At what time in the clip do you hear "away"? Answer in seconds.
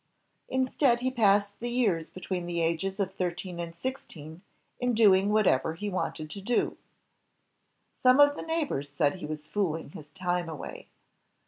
10.49-10.87